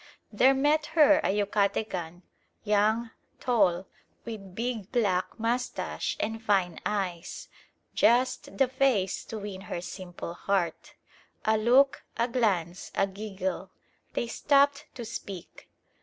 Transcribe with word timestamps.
There 0.33 0.55
met 0.55 0.87
her 0.97 1.19
a 1.23 1.27
Yucatecan, 1.27 2.23
young, 2.63 3.11
tall, 3.39 3.85
with 4.25 4.55
big 4.55 4.91
black 4.91 5.37
moustache 5.37 6.17
and 6.19 6.41
fine 6.41 6.79
eyes: 6.87 7.49
just 7.93 8.57
the 8.57 8.67
face 8.67 9.23
to 9.25 9.37
win 9.37 9.61
her 9.69 9.79
simple 9.79 10.33
heart. 10.33 10.95
A 11.45 11.55
look, 11.55 12.01
a 12.17 12.27
glance, 12.27 12.89
a 12.95 13.05
giggle. 13.05 13.69
They 14.13 14.25
stopped 14.25 14.85
to 14.95 15.05
speak. 15.05 15.69